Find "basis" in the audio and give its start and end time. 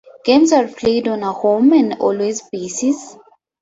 2.51-3.17